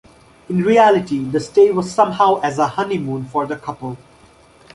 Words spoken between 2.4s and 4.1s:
as a honeymoon for the couple.